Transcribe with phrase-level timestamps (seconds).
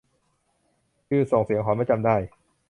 [1.07, 2.15] ฟิลส่งเสียงหอนเมื่อจำได้